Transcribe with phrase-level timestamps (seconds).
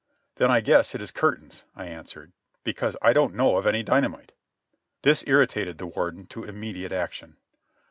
[0.37, 2.31] "Then I guess it is curtains," I answered,
[2.63, 4.31] "because I don't know of any dynamite."
[5.03, 7.37] This irritated the Warden to immediate action.